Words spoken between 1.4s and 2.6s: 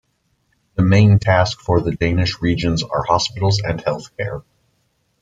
for the Danish